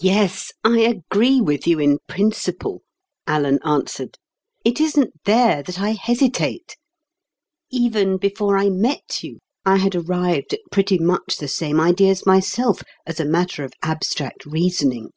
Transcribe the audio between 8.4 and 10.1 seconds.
I met you, I had